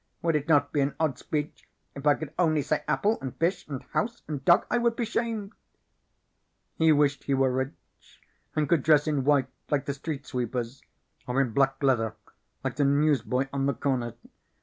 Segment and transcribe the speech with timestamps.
[0.23, 3.67] Would it not be an odd speech if I could only say apple and fish
[3.67, 4.65] and house and dog?
[4.71, 5.53] I would be shamed."
[6.73, 8.19] He wished he were rich
[8.55, 10.81] and could dress in white like the street sweepers,
[11.27, 12.15] or in black leather
[12.63, 14.15] like the newsboy on the corner.